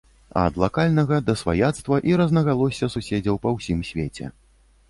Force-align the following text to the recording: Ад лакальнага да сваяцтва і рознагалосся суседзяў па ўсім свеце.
Ад 0.43 0.53
лакальнага 0.63 1.19
да 1.27 1.35
сваяцтва 1.41 2.01
і 2.13 2.17
рознагалосся 2.21 2.91
суседзяў 2.95 3.35
па 3.45 3.49
ўсім 3.59 3.79
свеце. 3.93 4.25